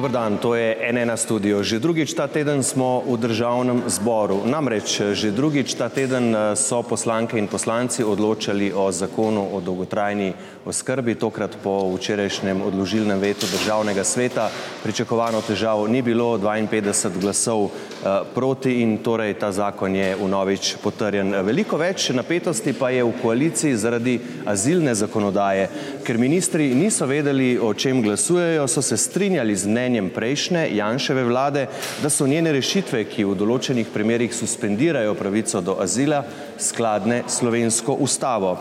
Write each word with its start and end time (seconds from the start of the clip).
Dobar 0.00 0.12
dan, 0.12 0.38
to 0.38 0.54
je 0.56 0.92
NN 0.92 1.12
studio. 1.16 1.60
Že 1.60 1.76
drugič 1.76 2.16
ta 2.16 2.24
teden 2.24 2.64
smo 2.64 3.04
v 3.04 3.20
državnem 3.20 3.84
zboru. 3.84 4.48
Namreč 4.48 5.12
že 5.12 5.28
drugič 5.28 5.76
ta 5.76 5.92
teden 5.92 6.32
eh, 6.32 6.56
so 6.56 6.80
poslanke 6.80 7.36
in 7.36 7.44
poslanci 7.44 8.00
odločali 8.00 8.72
o 8.72 8.88
zakonu 8.88 9.52
o 9.52 9.60
dolgotrajni 9.60 10.32
oskrbi, 10.64 11.20
tokrat 11.20 11.60
po 11.60 11.84
včerajšnjem 11.92 12.64
odložilnem 12.64 13.20
vetu 13.20 13.44
državnega 13.44 14.00
sveta. 14.00 14.48
Pričakovano 14.80 15.44
težav 15.44 15.84
ni 15.84 16.00
bilo, 16.00 16.40
52 16.40 17.20
glasov 17.20 17.68
eh, 17.68 18.24
proti 18.32 18.80
in 18.80 19.04
torej 19.04 19.36
ta 19.36 19.52
zakon 19.52 19.92
je 19.92 20.16
v 20.16 20.24
novič 20.24 20.80
potrjen. 20.80 21.44
Veliko 21.44 21.76
več 21.76 22.08
napetosti 22.16 22.72
pa 22.72 22.88
je 22.88 23.04
v 23.04 23.12
koaliciji 23.20 23.76
zaradi 23.76 24.16
azilne 24.48 24.96
zakonodaje, 24.96 25.68
ker 26.08 26.16
ministri 26.16 26.72
niso 26.72 27.04
vedeli, 27.04 27.60
o 27.60 27.74
čem 27.76 28.00
glasujejo, 28.00 28.64
so 28.64 28.80
se 28.80 28.96
strinjali 28.96 29.52
z 29.52 29.68
mnenjem 29.68 29.89
prejšnje 30.14 30.68
Janševe 30.76 31.24
vlade, 31.24 31.66
da 32.02 32.10
so 32.10 32.26
njene 32.26 32.52
rešitve, 32.52 33.02
ki 33.10 33.26
v 33.26 33.34
določenih 33.34 33.90
primerjih 33.90 34.30
suspendirajo 34.34 35.16
pravico 35.18 35.60
do 35.60 35.74
azila, 35.82 36.22
skladne 36.58 37.24
slovensko 37.26 37.98
ustavo. 37.98 38.54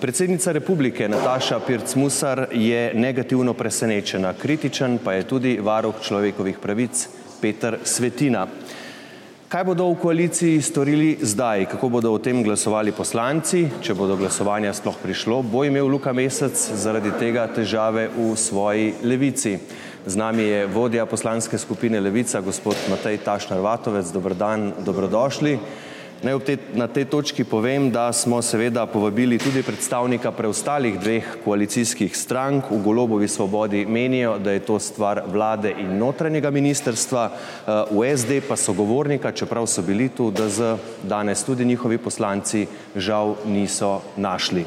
Predsednica 0.00 0.52
republike 0.56 1.08
Nataša 1.08 1.60
Pirc 1.60 1.94
Musar 2.00 2.46
je 2.56 2.94
negativno 2.94 3.52
presenečena, 3.54 4.32
kritičen 4.32 4.98
pa 5.04 5.12
je 5.12 5.28
tudi 5.28 5.58
varuh 5.60 6.00
človekovih 6.00 6.56
pravic 6.58 7.08
Peter 7.40 7.76
Svetina. 7.84 8.46
Kaj 9.50 9.64
bodo 9.66 9.88
v 9.90 9.96
koaliciji 9.98 10.62
storili 10.62 11.18
zdaj? 11.20 11.64
Kako 11.72 11.88
bodo 11.88 12.12
o 12.14 12.18
tem 12.22 12.38
glasovali 12.46 12.92
poslanci? 12.94 13.64
Če 13.82 13.96
bo 13.98 14.06
do 14.06 14.14
glasovanja 14.14 14.70
sploh 14.70 14.94
prišlo, 15.02 15.40
bo 15.42 15.64
imel 15.66 15.90
Luka 15.90 16.12
Mesec 16.14 16.54
zaradi 16.54 17.10
tega 17.18 17.48
težave 17.50 18.06
v 18.14 18.28
svoji 18.38 18.92
levici. 19.02 19.56
Z 20.06 20.16
nami 20.16 20.42
je 20.42 20.66
vodja 20.66 21.04
poslanske 21.06 21.58
skupine 21.58 22.00
Levica, 22.00 22.40
gospod 22.40 22.76
Matej 22.88 23.18
Tašnar 23.20 23.60
Vatovec. 23.60 24.08
Dobr 24.08 24.32
dan, 24.34 24.72
dobrodošli. 24.80 25.58
Naj 26.24 26.38
te, 26.44 26.56
na 26.72 26.88
tej 26.88 27.04
točki 27.04 27.44
povem, 27.44 27.90
da 27.92 28.12
smo 28.12 28.40
seveda 28.42 28.86
povabili 28.86 29.38
tudi 29.38 29.62
predstavnika 29.62 30.32
preostalih 30.32 30.96
dveh 31.00 31.44
koalicijskih 31.44 32.16
strank. 32.16 32.72
V 32.72 32.80
Golobovi 32.80 33.28
svobodi 33.28 33.84
menijo, 33.86 34.38
da 34.38 34.56
je 34.56 34.64
to 34.64 34.78
stvar 34.80 35.22
vlade 35.28 35.74
in 35.76 35.98
notranjega 36.00 36.50
ministerstva. 36.50 37.30
V 37.92 38.16
SD 38.16 38.40
pa 38.48 38.56
sogovornika, 38.56 39.32
čeprav 39.32 39.68
so 39.68 39.84
bili 39.84 40.08
tu, 40.08 40.30
da 40.30 40.48
z 40.48 40.76
danes 41.02 41.44
tudi 41.44 41.64
njihovi 41.64 41.98
poslanci 41.98 42.66
žal 42.96 43.36
niso 43.44 44.00
našli. 44.16 44.64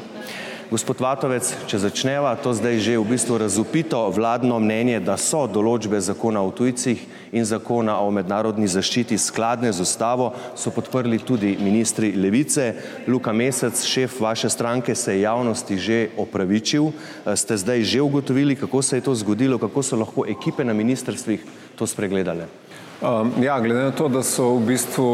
Gospod 0.74 0.98
Vatovec, 0.98 1.46
če 1.70 1.78
začneva, 1.78 2.32
to 2.34 2.50
zdaj 2.50 2.80
že 2.82 2.96
v 2.98 3.06
bistvu 3.06 3.38
razupito 3.38 3.94
vladno 4.10 4.56
mnenje, 4.58 4.98
da 5.06 5.14
so 5.14 5.44
določbe 5.46 6.00
zakona 6.02 6.42
o 6.42 6.50
tujcih 6.50 6.98
in 7.30 7.46
zakona 7.46 8.00
o 8.02 8.08
mednarodni 8.10 8.66
zaščiti 8.66 9.14
skladne 9.14 9.70
z 9.70 9.78
ustavo, 9.86 10.32
so 10.58 10.74
podprli 10.74 11.20
tudi 11.22 11.52
ministri 11.62 12.10
Levice. 12.18 12.72
Luka 13.06 13.30
Mesec, 13.30 13.86
šef 13.86 14.18
vaše 14.18 14.50
stranke, 14.50 14.98
se 14.98 15.14
je 15.14 15.22
javnosti 15.22 15.78
že 15.78 16.00
opravičil. 16.18 16.90
Ste 17.22 17.54
zdaj 17.54 17.86
že 17.86 18.02
ugotovili, 18.02 18.58
kako 18.58 18.82
se 18.82 18.98
je 18.98 19.06
to 19.06 19.14
zgodilo, 19.14 19.62
kako 19.62 19.78
so 19.78 19.94
lahko 19.94 20.26
ekipe 20.26 20.66
na 20.66 20.74
ministrstvih 20.74 21.38
to 21.78 21.86
spregledale? 21.86 22.50
Um, 22.98 23.30
ja, 23.38 23.62
glede 23.62 23.78
na 23.78 23.94
to, 23.94 24.10
da 24.10 24.26
so 24.26 24.58
v 24.58 24.74
bistvu 24.74 25.06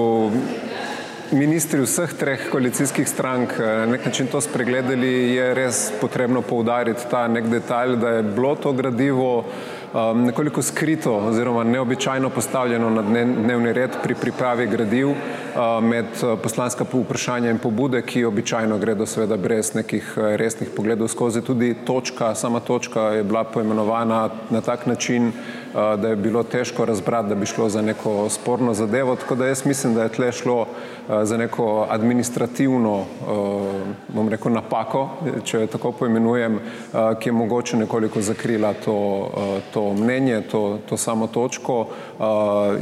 ministri 1.33 1.81
vseh 1.81 2.13
treh 2.19 2.49
koalicijskih 2.51 3.09
strank 3.09 3.53
eh, 3.59 3.65
na 3.65 3.87
nek 3.87 4.07
način 4.07 4.27
to 4.27 4.41
spregledali, 4.41 5.35
je 5.35 5.55
res 5.55 5.93
potrebno 6.01 6.43
poudariti 6.43 7.07
ta 7.11 7.29
nek 7.29 7.47
detalj, 7.47 7.97
da 7.97 8.09
je 8.09 8.23
bilo 8.23 8.55
to 8.57 8.73
gradivo 8.73 9.45
um, 9.95 10.25
nekoliko 10.25 10.63
skrito 10.63 11.15
oziroma 11.17 11.65
neobičajno 11.65 12.31
postavljeno 12.31 12.91
na 12.91 13.03
dnevni 13.03 13.73
red 13.73 13.91
pri 14.03 14.15
pripravi 14.15 14.67
gradiv 14.67 15.09
med 15.83 16.07
uh, 16.23 16.39
poslanska 16.43 16.85
vprašanja 16.93 17.51
in 17.51 17.59
pobude, 17.59 18.03
ki 18.03 18.25
običajno 18.25 18.79
gredo 18.79 19.07
seveda 19.07 19.37
brez 19.37 19.75
nekih 19.75 20.13
uh, 20.17 20.35
resnih 20.37 20.71
pogledov 20.77 21.09
skozi. 21.09 21.43
Tudi 21.43 21.75
točka, 21.85 22.35
sama 22.35 22.61
točka 22.61 23.01
je 23.01 23.25
bila 23.25 23.45
poimenovana 23.45 24.29
na 24.51 24.61
tak 24.61 24.87
način, 24.87 25.33
da 25.75 26.09
je 26.09 26.17
bilo 26.17 26.43
težko 26.43 26.85
razbrati, 26.85 27.29
da 27.29 27.35
bi 27.35 27.47
šlo 27.47 27.69
za 27.69 27.83
neko 27.83 28.29
sporno 28.29 28.75
zadevo. 28.75 29.17
Tako 29.17 29.35
da 29.35 29.47
jaz 29.47 29.67
mislim, 29.67 29.95
da 29.95 30.03
je 30.03 30.09
tle 30.09 30.33
šlo 30.33 30.67
za 31.23 31.37
neko 31.37 31.87
administrativno, 31.91 33.05
bom 34.09 34.29
rekel, 34.29 34.53
napako, 34.53 35.09
če 35.45 35.61
jo 35.61 35.67
tako 35.67 35.93
poimenujem, 35.93 36.59
ki 37.21 37.29
je 37.29 37.33
mogoče 37.33 37.77
nekoliko 37.77 38.21
zakrila 38.21 38.73
to, 38.85 38.97
to 39.75 39.93
mnenje, 39.95 40.41
to, 40.51 40.79
to 40.89 40.97
samo 40.97 41.27
točko. 41.27 41.87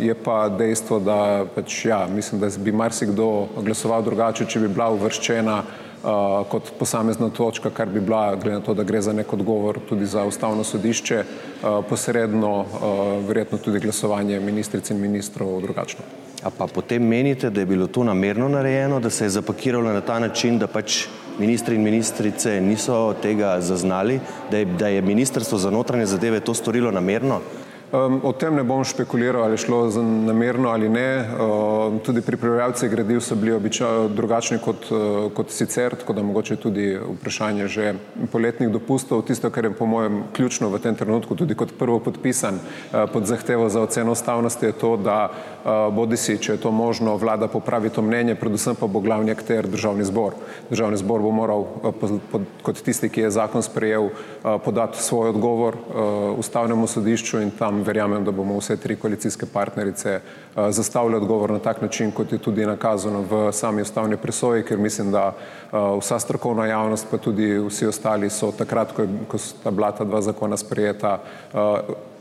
Je 0.00 0.14
pa 0.14 0.48
dejstvo, 0.48 0.98
da 1.00 1.44
pač, 1.54 1.84
ja, 1.84 2.06
mislim, 2.14 2.40
da 2.40 2.48
bi 2.58 2.72
marsikdo 2.72 3.48
glasoval 3.62 4.02
drugače, 4.02 4.46
če 4.48 4.60
bi 4.60 4.68
bila 4.68 4.90
uvrščena 4.94 5.56
uh, 5.58 6.46
kot 6.50 6.72
posamezna 6.78 7.30
točka, 7.34 7.70
kar 7.70 7.88
bi 7.88 8.00
bila, 8.00 8.36
glede 8.36 8.58
na 8.58 8.64
to, 8.64 8.74
da 8.74 8.86
gre 8.86 9.02
za 9.02 9.12
nek 9.12 9.32
odgovor 9.32 9.80
tudi 9.88 10.06
za 10.06 10.24
ustavno 10.24 10.64
sodišče, 10.64 11.18
uh, 11.24 11.78
posredno, 11.88 12.54
uh, 12.60 13.28
verjetno 13.28 13.58
tudi 13.58 13.80
glasovanje 13.80 14.40
ministric 14.40 14.90
in 14.90 15.00
ministrov 15.00 15.60
drugačno. 15.62 16.04
A 16.42 16.50
pa 16.54 16.66
potem 16.70 17.02
menite, 17.02 17.50
da 17.50 17.60
je 17.60 17.66
bilo 17.66 17.86
to 17.86 18.04
namerno 18.04 18.48
narejeno, 18.48 19.00
da 19.00 19.10
se 19.10 19.24
je 19.24 19.36
zapakiralo 19.40 19.92
na 19.92 20.00
ta 20.00 20.18
način, 20.18 20.58
da 20.58 20.66
pač 20.66 21.06
ministri 21.38 21.74
in 21.74 21.82
ministrice 21.82 22.60
niso 22.60 23.14
tega 23.22 23.60
zaznali, 23.60 24.20
da 24.50 24.58
je, 24.58 24.64
da 24.64 24.88
je 24.88 25.02
ministrstvo 25.02 25.58
za 25.58 25.70
notranje 25.70 26.06
zadeve 26.06 26.40
to 26.40 26.54
storilo 26.54 26.90
namerno? 26.90 27.40
Um, 27.88 28.20
o 28.22 28.34
tem 28.36 28.52
ne 28.52 28.60
bom 28.68 28.82
špekuliral, 28.84 29.46
ali 29.46 29.56
je 29.56 29.64
šlo 29.64 29.88
za 29.88 30.02
namerno 30.02 30.68
ali 30.68 30.88
ne. 30.88 31.24
Um, 31.24 31.98
tudi 32.04 32.20
pripravljalci 32.20 32.88
gradiv 32.88 33.20
so 33.20 33.34
bili 33.34 33.52
običajno 33.52 34.08
drugačni 34.08 34.58
kot, 34.60 34.90
uh, 34.92 35.32
kot 35.32 35.50
sicer, 35.50 35.96
tako 35.96 36.12
da 36.12 36.22
mogoče 36.22 36.56
tudi 36.56 36.98
vprašanje 37.00 37.68
že 37.68 37.94
poletnih 38.32 38.68
dopustov. 38.68 39.22
Tisto, 39.24 39.50
kar 39.50 39.64
je 39.64 39.72
po 39.72 39.86
mojem 39.86 40.22
ključno 40.36 40.68
v 40.68 40.82
tem 40.84 40.94
trenutku, 41.00 41.36
tudi 41.36 41.54
kot 41.54 41.72
prvo 41.78 41.96
podpisan 41.98 42.60
uh, 42.60 43.08
pod 43.12 43.24
zahtevo 43.24 43.68
za 43.68 43.80
oceno 43.80 44.12
ustavnosti, 44.12 44.66
je 44.66 44.72
to, 44.72 44.96
da 44.96 45.30
bodi 45.92 46.16
si, 46.16 46.38
če 46.38 46.52
je 46.52 46.60
to 46.62 46.70
možno, 46.72 47.16
vlada 47.16 47.48
popravi 47.48 47.90
to 47.90 48.02
mnenje, 48.02 48.34
predvsem 48.34 48.76
pa 48.78 48.86
bo 48.86 49.00
glavni 49.00 49.30
akter 49.30 49.68
državni 49.68 50.04
zbor. 50.04 50.36
Državni 50.70 50.96
zbor 50.96 51.22
bo 51.22 51.30
moral 51.34 51.66
pod, 52.00 52.18
kot 52.62 52.82
tisti, 52.84 53.08
ki 53.08 53.26
je 53.26 53.30
zakon 53.36 53.62
sprejel, 53.62 54.08
uh, 54.08 54.56
podati 54.64 55.02
svoj 55.02 55.30
odgovor 55.34 55.76
ustavnemu 56.38 56.86
sodišču 56.86 57.40
in 57.40 57.50
tam 57.50 57.82
verjamem, 57.82 58.24
da 58.24 58.32
bomo 58.32 58.58
vse 58.58 58.76
tri 58.76 58.96
koalicijske 58.96 59.46
partnerice 59.46 60.20
zastavili 60.70 61.16
odgovor 61.16 61.50
na 61.50 61.58
tak 61.58 61.82
način, 61.82 62.10
kot 62.10 62.32
je 62.32 62.38
tudi 62.38 62.66
nakazano 62.66 63.24
v 63.30 63.52
sami 63.52 63.82
ustavni 63.82 64.16
presoji, 64.16 64.62
ker 64.62 64.78
mislim, 64.78 65.10
da 65.12 65.32
vsa 65.72 66.18
strokovna 66.18 66.66
javnost, 66.66 67.06
pa 67.10 67.18
tudi 67.18 67.58
vsi 67.58 67.86
ostali 67.86 68.30
so 68.30 68.52
takrat, 68.52 68.92
ko, 68.92 69.02
je, 69.02 69.08
ko 69.28 69.38
sta 69.38 69.70
bila 69.70 69.92
ta 69.92 70.04
dva 70.04 70.20
zakona 70.22 70.56
sprejeta, 70.56 71.18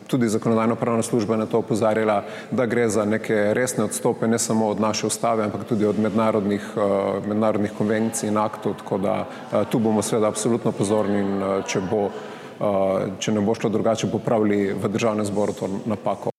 tudi 0.07 0.29
zakonodajno-pravna 0.29 1.03
služba 1.03 1.33
je 1.33 1.37
na 1.37 1.45
to 1.45 1.59
opozarjala, 1.59 2.23
da 2.51 2.65
gre 2.65 2.89
za 2.89 3.05
neke 3.05 3.53
resne 3.53 3.83
odstope, 3.83 4.27
ne 4.27 4.39
samo 4.39 4.67
od 4.67 4.79
naše 4.79 5.07
ustave, 5.07 5.43
ampak 5.43 5.63
tudi 5.63 5.85
od 5.85 5.99
mednarodnih, 5.99 6.63
uh, 6.75 7.27
mednarodnih 7.27 7.71
konvencij 7.77 8.29
in 8.29 8.37
aktov, 8.37 8.77
tako 8.79 8.97
da 8.97 9.19
uh, 9.25 9.67
tu 9.69 9.79
bomo 9.79 10.01
seveda 10.01 10.27
absolutno 10.27 10.71
pozorni 10.71 11.19
in 11.19 11.43
uh, 11.43 11.61
če 11.67 11.81
bo 11.91 12.09
če 13.19 13.31
ne 13.31 13.41
bo 13.45 13.53
šlo 13.53 13.69
drugače, 13.69 14.09
popravili 14.09 14.73
v 14.73 14.89
državnem 14.89 15.25
zboru 15.29 15.53
to 15.53 15.69
napako. 15.85 16.36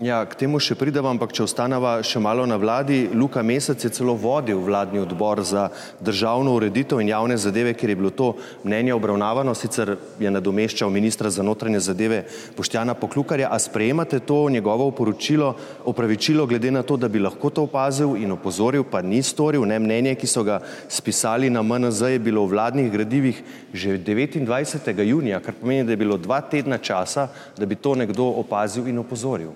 Ja, 0.00 0.22
k 0.24 0.32
temu 0.32 0.56
še 0.56 0.72
pridem, 0.80 1.04
ampak 1.04 1.34
če 1.36 1.42
ostaneva 1.44 1.98
še 2.00 2.16
malo 2.24 2.46
na 2.48 2.56
vladi, 2.56 3.02
Luka 3.12 3.42
Mesec 3.44 3.82
je 3.84 3.90
celo 3.92 4.14
vodil 4.16 4.56
vladni 4.64 4.96
odbor 4.96 5.42
za 5.44 5.66
državno 6.00 6.54
ureditev 6.56 7.02
in 7.04 7.10
javne 7.12 7.36
zadeve, 7.36 7.74
ker 7.76 7.92
je 7.92 7.98
bilo 8.00 8.08
to 8.08 8.30
mnenje 8.64 8.96
obravnavano, 8.96 9.52
sicer 9.52 9.92
je 10.16 10.32
nadomeščal 10.32 10.88
ministra 10.88 11.28
za 11.28 11.44
notranje 11.44 11.84
zadeve 11.84 12.22
Boštjana 12.56 12.96
Poklukarja, 12.96 13.52
a 13.52 13.60
sprejemate 13.60 14.24
to 14.24 14.40
njegovo 14.48 14.88
poročilo, 14.88 15.52
opravičilo 15.84 16.48
glede 16.48 16.72
na 16.72 16.80
to, 16.80 16.96
da 16.96 17.12
bi 17.12 17.20
lahko 17.20 17.52
to 17.52 17.68
opazil 17.68 18.16
in 18.16 18.32
opozoril, 18.32 18.88
pa 18.88 19.04
ni 19.04 19.20
storil, 19.20 19.68
ne 19.68 19.76
mnenje, 19.84 20.16
ki 20.16 20.32
so 20.32 20.48
ga 20.48 20.62
spisali 20.88 21.52
na 21.52 21.60
MNZ, 21.60 22.16
je 22.16 22.24
bilo 22.24 22.48
v 22.48 22.56
vladnih 22.56 22.88
gradivih 22.88 23.44
že 23.76 24.00
29. 24.00 24.96
junija, 25.04 25.44
kar 25.44 25.60
pomeni, 25.60 25.84
da 25.84 25.92
je 25.92 26.06
bilo 26.08 26.16
dva 26.16 26.40
tedna 26.40 26.80
časa, 26.80 27.28
da 27.52 27.68
bi 27.68 27.76
to 27.76 28.00
nekdo 28.00 28.32
opazil 28.40 28.88
in 28.88 29.04
opozoril. 29.04 29.52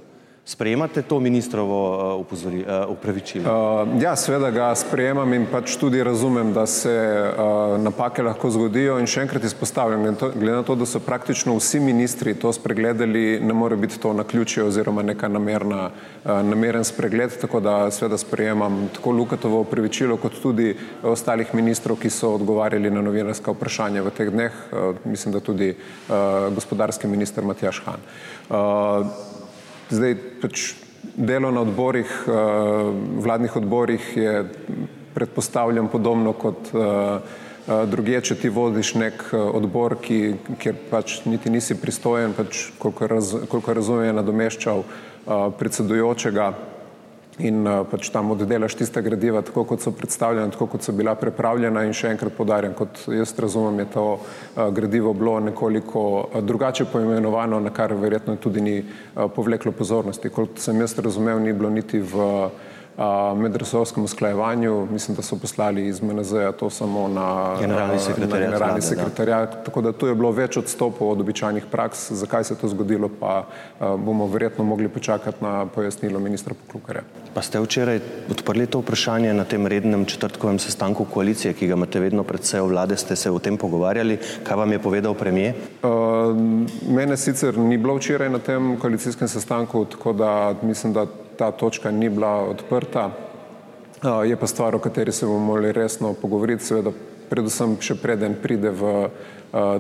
Sprejemate 0.47 1.03
to 1.03 1.21
ministrovo 1.21 2.17
uh, 2.19 2.91
upravičilo? 2.91 3.45
Uh, 3.83 4.03
ja, 4.03 4.17
seveda 4.17 4.51
ga 4.51 4.67
sprejemam 4.77 5.33
in 5.33 5.47
pač 5.49 5.79
tudi 5.81 6.03
razumem, 6.05 6.51
da 6.53 6.67
se 6.69 6.93
uh, 6.93 7.81
napake 7.81 8.23
lahko 8.23 8.51
zgodijo 8.53 8.99
in 9.01 9.09
še 9.09 9.23
enkrat 9.25 9.47
izpostavljam, 9.49 10.05
glede 10.21 10.59
na 10.59 10.63
to, 10.63 10.77
da 10.77 10.85
so 10.85 11.01
praktično 11.01 11.57
vsi 11.57 11.81
ministri 11.81 12.35
to 12.37 12.53
spregledali, 12.53 13.41
ne 13.41 13.57
more 13.57 13.79
biti 13.81 13.97
to 13.99 14.13
na 14.13 14.25
ključje 14.25 14.67
oziroma 14.69 15.03
neka 15.03 15.33
namerna, 15.33 15.87
uh, 15.89 16.43
nameren 16.45 16.85
spregled, 16.85 17.39
tako 17.41 17.65
da 17.65 17.79
seveda 17.89 18.21
sprejemam 18.21 18.83
tako 18.99 19.17
Lukatovo 19.17 19.63
upravičilo 19.65 20.21
kot 20.21 20.37
tudi 20.43 20.75
ostalih 21.03 21.55
ministrov, 21.57 21.97
ki 21.97 22.13
so 22.13 22.35
odgovarjali 22.37 22.93
na 22.93 23.01
novinarska 23.01 23.57
vprašanja 23.57 24.05
v 24.05 24.13
teh 24.13 24.29
dneh, 24.29 24.61
uh, 24.77 24.93
mislim, 25.09 25.33
da 25.33 25.41
tudi 25.41 25.73
uh, 25.73 26.53
gospodarski 26.53 27.09
minister 27.09 27.49
Matjaš 27.49 27.81
Han. 27.89 28.05
Uh, 28.53 29.33
Zdaj, 29.91 30.15
pač 30.41 30.73
delo 31.17 31.51
na 31.51 31.61
odborih, 31.61 32.09
eh, 32.29 32.33
vladnih 33.21 33.57
odborih 33.57 34.17
je 34.17 34.45
predpostavljam 35.15 35.89
podobno 35.89 36.33
kot 36.33 36.57
eh, 36.75 36.79
eh, 37.69 37.87
druge, 37.87 38.21
če 38.21 38.35
ti 38.35 38.49
vodiš 38.49 38.95
nek 38.95 39.25
odbor, 39.33 39.97
ki, 40.01 40.35
kjer 40.59 40.77
pač 40.91 41.21
niti 41.25 41.51
nisi 41.51 41.77
pristojen, 41.81 42.33
pač 42.33 42.71
koliko, 42.79 43.07
raz, 43.07 43.35
koliko 43.49 43.75
razumem, 43.75 44.07
je 44.07 44.21
nadomeščal 44.21 44.85
predsedujočega 45.59 46.53
in 47.39 47.67
uh, 47.67 47.83
pač 47.91 48.11
tam 48.15 48.31
oddelaš 48.31 48.77
tiste 48.79 49.03
gradiva, 49.03 49.43
tako 49.43 49.65
kot 49.65 49.83
so 49.83 49.91
predstavljena, 49.95 50.53
tako 50.55 50.69
kot 50.75 50.87
so 50.87 50.93
bila 50.95 51.15
pripravljena 51.19 51.83
in 51.85 51.95
še 51.97 52.13
enkrat 52.15 52.37
podarjam, 52.37 52.77
kot 52.79 53.07
jaz 53.11 53.35
razumem, 53.39 53.83
je 53.83 53.89
to 53.95 54.05
uh, 54.15 54.69
gradivo 54.75 55.15
bilo 55.19 55.39
nekoliko 55.41 56.05
uh, 56.21 56.39
drugače 56.45 56.87
poimenovano, 56.93 57.61
na 57.61 57.73
kar 57.75 57.95
verjetno 57.99 58.37
tudi 58.37 58.61
ni 58.61 58.77
povleklo 59.15 59.73
pozornosti. 59.73 60.31
Kot 60.31 60.63
sem 60.63 60.79
jaz 60.81 60.99
razumel, 60.99 61.41
ni 61.43 61.53
bilo 61.53 61.71
niti 61.71 61.99
v 61.99 62.29
medresorskem 63.37 64.05
usklajevanju. 64.05 64.87
Mislim, 64.91 65.17
da 65.17 65.23
so 65.23 65.37
poslali 65.37 65.87
iz 65.87 66.03
MNZ-ja 66.03 66.53
to 66.53 66.71
samo 66.71 67.09
na 67.09 67.57
generalni 67.61 67.99
sekretarjat. 67.99 68.51
Generalni 68.51 68.83
sekretarjat. 68.83 69.65
Tako 69.65 69.81
da 69.81 69.93
tu 69.93 70.07
je 70.07 70.15
bilo 70.15 70.31
več 70.31 70.57
odstopov 70.57 71.11
od 71.11 71.21
običajnih 71.21 71.67
praks. 71.71 72.13
Zakaj 72.13 72.45
se 72.45 72.55
je 72.55 72.59
to 72.59 72.69
zgodilo, 72.69 73.11
pa 73.21 73.47
bomo 73.81 74.27
verjetno 74.27 74.65
mogli 74.65 74.89
počakati 74.89 75.45
na 75.45 75.67
pojasnilo 75.67 76.21
ministra 76.21 76.55
Poklukarja. 76.55 77.03
Pa 77.35 77.43
ste 77.43 77.61
včeraj 77.61 78.01
odprli 78.31 78.67
to 78.67 78.79
vprašanje 78.79 79.35
na 79.35 79.45
tem 79.45 79.67
rednem 79.67 80.05
četrtkovem 80.05 80.59
sestanku 80.59 81.05
koalicije, 81.05 81.53
ki 81.53 81.67
ga 81.67 81.75
imate 81.75 82.01
vedno 82.01 82.23
pred 82.23 82.45
sejo 82.45 82.67
vlade, 82.67 82.97
ste 82.97 83.17
se 83.17 83.31
o 83.31 83.39
tem 83.39 83.57
pogovarjali. 83.57 84.19
Kaj 84.47 84.57
vam 84.57 84.73
je 84.73 84.79
povedal 84.79 85.15
premije? 85.15 85.55
Uh, 85.83 85.91
mene 86.89 87.17
sicer 87.17 87.59
ni 87.59 87.79
bilo 87.79 87.97
včeraj 87.99 88.31
na 88.31 88.39
tem 88.39 88.77
koalicijskem 88.81 89.29
sestanku, 89.29 89.85
tako 89.85 90.13
da 90.13 90.55
mislim, 90.63 90.93
da 90.93 91.07
ta 91.39 91.51
točka 91.51 91.91
ni 91.91 92.09
bila 92.09 92.43
odprta. 92.49 93.11
Je 94.27 94.37
pa 94.37 94.47
stvar, 94.47 94.75
o 94.75 94.79
kateri 94.79 95.13
se 95.13 95.27
bomo 95.27 95.39
morali 95.39 95.73
resno 95.73 96.13
pogovoriti, 96.13 96.65
seveda 96.65 96.93
predvsem 97.31 97.79
še 97.81 97.97
preden 97.97 98.37
pride 98.43 98.71
v 98.71 99.09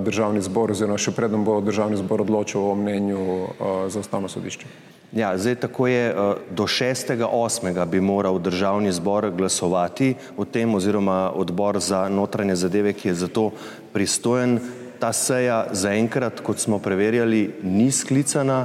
državni 0.01 0.41
zbor 0.41 0.71
oziroma 0.71 0.99
še 0.99 1.13
preden 1.13 1.45
bo 1.45 1.59
državni 1.61 1.99
zbor 1.99 2.23
odločil 2.23 2.63
o 2.63 2.75
mnenju 2.79 3.21
za 3.91 4.01
ustavno 4.01 4.31
sodišče. 4.31 4.71
Ja, 5.15 5.35
zdaj 5.39 5.55
tako 5.67 5.87
je, 5.87 6.15
do 6.51 6.67
6.8. 6.67 7.87
bi 7.87 8.01
moral 8.01 8.39
državni 8.43 8.93
zbor 8.93 9.29
glasovati 9.31 10.15
o 10.37 10.45
tem 10.45 10.75
oziroma 10.75 11.31
odbor 11.35 11.79
za 11.79 12.09
notranje 12.09 12.57
zadeve, 12.57 12.93
ki 12.93 13.09
je 13.13 13.15
za 13.15 13.29
to 13.29 13.51
pristojen. 13.93 14.59
Ta 14.99 15.13
seja 15.13 15.67
zaenkrat, 15.71 16.41
kot 16.41 16.59
smo 16.59 16.79
preverjali, 16.79 17.61
ni 17.63 17.93
sklicana 17.93 18.65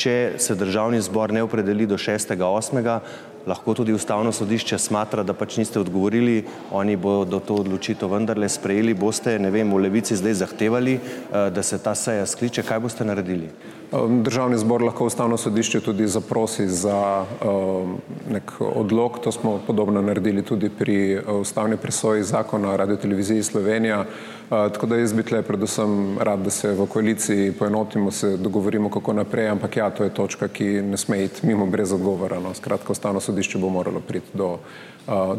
če 0.00 0.40
se 0.40 0.56
državni 0.56 1.00
zbor 1.04 1.32
ne 1.32 1.42
opredeli 1.44 1.86
do 1.86 1.98
6.8., 2.00 3.00
lahko 3.46 3.74
tudi 3.74 3.92
ustavno 3.96 4.32
sodišče 4.32 4.78
smatra, 4.78 5.22
da 5.24 5.32
pač 5.36 5.56
niste 5.60 5.80
odgovorili, 5.80 6.44
oni 6.76 6.96
bodo 7.00 7.40
to 7.40 7.56
odločitev 7.62 8.12
vendarle 8.12 8.48
sprejeli, 8.48 8.94
boste, 8.94 9.38
ne 9.40 9.50
vem, 9.52 9.72
v 9.72 9.80
levici 9.86 10.16
zdaj 10.16 10.40
zahtevali, 10.42 10.98
eh, 11.00 11.50
da 11.50 11.62
se 11.62 11.78
ta 11.78 11.94
seja 11.94 12.26
skliče, 12.26 12.62
kaj 12.62 12.80
boste 12.84 13.04
naredili? 13.04 13.48
Ehm, 13.92 14.22
državni 14.22 14.58
zbor 14.58 14.82
lahko 14.82 15.06
ustavno 15.06 15.36
sodišče 15.36 15.80
tudi 15.80 16.06
zaprosi 16.06 16.68
za 16.68 17.24
ehm, 17.42 17.94
nek 18.30 18.52
odlog, 18.60 19.18
to 19.18 19.32
smo 19.32 19.58
podobno 19.66 20.02
naredili 20.02 20.42
tudi 20.42 20.70
pri 20.70 21.12
eh, 21.12 21.32
ustavni 21.32 21.76
presoji 21.76 22.22
zakona 22.22 22.70
o 22.70 22.76
radioteleviziji 22.76 23.42
Slovenija, 23.42 24.04
Tako 24.50 24.86
da 24.86 24.96
jaz 24.96 25.12
bi 25.12 25.22
tle 25.22 25.42
predvsem 25.42 26.18
rad, 26.18 26.40
da 26.42 26.50
se 26.50 26.72
v 26.74 26.86
koaliciji 26.86 27.52
poenotimo, 27.52 28.10
se 28.10 28.36
dogovorimo, 28.36 28.90
kako 28.90 29.12
naprej, 29.12 29.48
ampak 29.48 29.76
ja, 29.76 29.90
to 29.90 30.04
je 30.04 30.10
točka, 30.14 30.48
ki 30.48 30.64
ne 30.82 30.96
sme 30.96 31.22
iti 31.24 31.46
mimo 31.46 31.66
brez 31.66 31.92
odgovora. 31.92 32.40
No. 32.40 32.50
Skratka, 32.54 32.90
ustavno 32.92 33.20
sodišče 33.20 33.58
bo 33.58 33.68
moralo 33.70 34.00
priti 34.00 34.34
do 34.34 34.56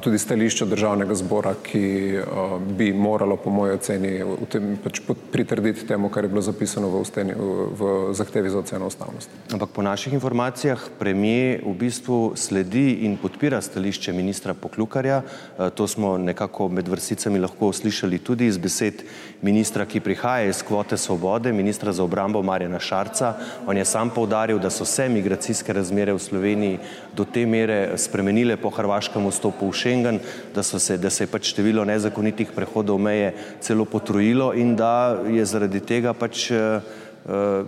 tudi 0.02 0.18
stališča 0.20 0.66
državnega 0.66 1.16
zbora, 1.16 1.54
ki 1.64 2.20
uh, 2.20 2.56
bi 2.78 2.92
moralo, 2.94 3.38
po 3.40 3.50
moji 3.50 3.78
oceni, 3.78 4.12
tem, 4.52 4.74
pač 4.84 5.00
pritrditi 5.32 5.86
temu, 5.88 6.10
kar 6.12 6.26
je 6.28 6.32
bilo 6.34 6.44
zapisano 6.44 6.90
v, 6.92 7.02
usteni, 7.06 7.36
v, 7.36 7.92
zahtevi 8.18 8.52
za 8.52 8.60
oceno 8.60 8.90
ustavnosti. 8.92 9.32
Ampak 9.54 9.70
po 9.72 9.82
naših 9.82 10.14
informacijah 10.14 10.84
premije 11.00 11.62
v 11.64 11.76
bistvu 11.80 12.20
sledi 12.36 13.06
in 13.08 13.16
podpira 13.18 13.62
stališče 13.62 14.14
ministra 14.14 14.54
Poklukarja. 14.54 15.22
Uh, 15.22 15.70
to 15.70 15.88
smo 15.88 16.18
nekako 16.18 16.68
med 16.68 16.92
vrsticami 16.92 17.40
lahko 17.40 17.72
slišali 17.72 18.20
tudi 18.20 18.52
iz 18.52 18.60
besed 18.60 19.06
ministra, 19.42 19.86
ki 19.86 20.04
prihaja 20.04 20.52
iz 20.52 20.64
kvote 20.68 20.98
svobode, 20.98 21.54
ministra 21.56 21.94
za 21.96 22.04
obrambo 22.04 22.44
Marjana 22.44 22.80
Šarca. 22.80 23.34
On 23.68 23.78
je 23.78 23.86
sam 23.86 24.10
povdaril, 24.10 24.60
da 24.60 24.70
so 24.70 24.86
se 24.86 25.08
migracijske 25.10 25.74
razmere 25.74 26.14
v 26.14 26.20
Sloveniji 26.20 26.80
do 27.16 27.24
te 27.26 27.46
mere 27.46 27.98
spremenile 27.98 28.58
po 28.58 28.70
hrvaškem 28.70 29.32
vstopu 29.32 29.61
v 29.70 29.78
Schengen, 29.78 30.20
da, 30.56 30.64
se, 30.64 30.98
da 30.98 31.10
se 31.10 31.24
je 31.24 31.32
pač 31.32 31.52
število 31.54 31.86
nezakonitih 31.86 32.52
prehodov 32.56 33.00
meje 33.00 33.34
celo 33.62 33.86
potrojilo 33.86 34.54
in 34.54 34.76
da 34.76 35.22
je 35.28 35.46
zaradi 35.46 35.80
tega 35.80 36.14
pač 36.14 36.52
eh, 36.52 36.82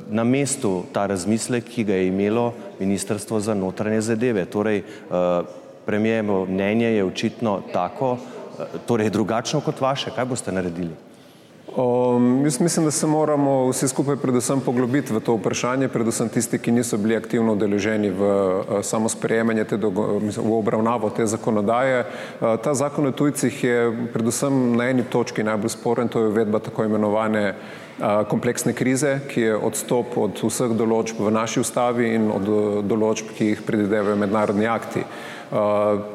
na 0.10 0.24
mestu 0.24 0.84
ta 0.94 1.06
razmislek, 1.06 1.68
ki 1.69 1.84
ga 1.84 1.94
je 2.00 2.07
imelo 2.07 2.54
Ministrstvo 2.80 3.40
za 3.40 3.54
notranje 3.54 4.01
zadeve. 4.01 4.45
Torej, 4.45 4.81
eh, 4.81 4.84
premijevo 5.86 6.45
mnenje 6.45 6.95
je 6.95 7.04
očitno 7.06 7.62
tako, 7.74 8.18
eh, 8.18 8.78
torej 8.88 9.10
drugačno 9.10 9.62
kot 9.62 9.81
vaše. 9.81 10.12
Kaj 10.16 10.25
boste 10.25 10.51
naredili? 10.51 11.12
Um, 11.77 12.43
jaz 12.43 12.59
mislim, 12.59 12.85
da 12.85 12.91
se 12.91 13.07
moramo 13.07 13.69
vsi 13.69 13.87
skupaj 13.87 14.15
predvsem 14.15 14.59
poglobiti 14.61 15.13
v 15.13 15.19
to 15.19 15.33
vprašanje, 15.33 15.87
predvsem 15.87 16.29
tisti, 16.29 16.59
ki 16.59 16.71
niso 16.71 16.97
bili 16.97 17.15
aktivno 17.17 17.55
udeleženi 17.57 18.11
v 18.13 18.21
uh, 18.21 18.83
samo 18.85 19.09
sprejemanje, 19.09 19.63
te 19.63 19.77
dogo, 19.77 20.19
mislim, 20.19 20.45
v 20.51 20.53
obravnavo 20.53 21.09
te 21.09 21.25
zakonodaje. 21.25 22.05
Uh, 22.05 22.61
ta 22.61 22.73
zakon 22.73 23.09
o 23.09 23.11
tujcih 23.11 23.63
je 23.63 24.07
predvsem 24.13 24.75
na 24.77 24.91
eni 24.93 25.03
točki 25.03 25.43
najbolj 25.43 25.73
sporen, 25.73 26.07
to 26.07 26.19
je 26.19 26.29
uvedba 26.29 26.59
tako 26.59 26.85
imenovane 26.85 27.55
uh, 27.55 28.21
kompleksne 28.29 28.73
krize, 28.73 29.19
ki 29.33 29.41
je 29.41 29.57
odstop 29.57 30.17
od 30.17 30.45
vseh 30.45 30.77
določb 30.77 31.25
v 31.25 31.33
naši 31.33 31.65
ustavi 31.65 32.13
in 32.13 32.29
od 32.29 32.49
določb, 32.85 33.33
ki 33.33 33.53
jih 33.53 33.65
predvidevajo 33.65 34.21
mednarodni 34.21 34.69
akti. 34.69 35.01
Uh, 35.01 35.32
Eh, 35.32 35.32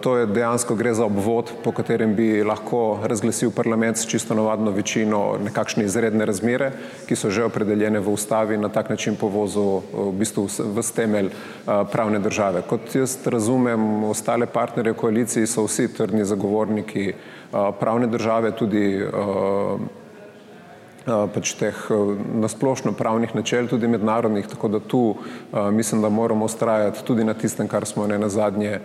to 0.00 0.17
je 0.17 0.26
dejansko 0.26 0.75
gre 0.75 0.94
za 0.94 1.05
obvod, 1.05 1.52
po 1.64 1.73
katerem 1.73 2.14
bi 2.14 2.43
lahko 2.44 2.99
razglasil 3.02 3.50
parlament 3.55 3.96
s 3.96 4.06
čisto 4.06 4.35
navadno 4.35 4.70
večino 4.70 5.38
nekakšne 5.44 5.84
izredne 5.84 6.27
razmere, 6.27 6.72
ki 7.06 7.17
so 7.17 7.31
že 7.31 7.44
opredeljene 7.46 8.01
v 8.01 8.13
ustavi 8.13 8.55
in 8.55 8.67
na 8.67 8.69
tak 8.69 8.91
način 8.91 9.17
povozil 9.17 9.79
eh, 9.79 9.82
v 9.94 10.13
bistvu 10.19 10.48
v 10.58 10.82
temelj 10.96 11.31
eh, 11.31 11.84
pravne 11.93 12.19
države. 12.19 12.63
Kot 12.69 12.94
jaz 12.94 13.19
razumem, 13.27 14.05
ostale 14.05 14.46
partnerje 14.46 14.93
v 14.93 15.01
koaliciji 15.05 15.46
so 15.46 15.67
vsi 15.67 15.93
trdni 15.94 16.24
zagovorniki 16.24 17.13
pravne 17.81 18.06
države, 18.06 18.51
tudi 18.53 19.01
pač 21.34 21.55
teh 21.58 21.77
nasplošno 22.41 22.93
pravnih 22.93 23.34
načel, 23.34 23.69
tudi 23.69 23.88
mednarodnih, 23.88 24.46
tako 24.46 24.69
da 24.69 24.81
tu 24.81 25.03
mislim, 25.72 26.03
da 26.03 26.08
moramo 26.08 26.44
ustrajati 26.44 27.05
tudi 27.05 27.24
na 27.24 27.34
tistem, 27.34 27.69
kar 27.69 27.86
smo 27.86 28.06
ne 28.06 28.19
na 28.19 28.29
zadnje 28.29 28.81